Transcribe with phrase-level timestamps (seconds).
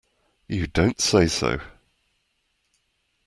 [0.47, 1.61] You don't say so!